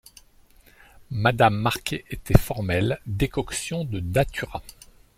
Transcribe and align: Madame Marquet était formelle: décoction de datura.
Madame 1.11 1.55
Marquet 1.55 2.05
était 2.09 2.35
formelle: 2.35 2.99
décoction 3.05 3.85
de 3.85 3.99
datura. 3.99 4.63